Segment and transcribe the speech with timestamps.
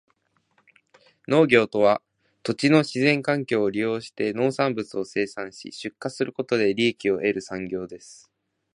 [1.27, 2.01] 農業とは、
[2.41, 8.31] 土地の自然環境を利用して農産物を生産し、出荷することで利益を得る産業です。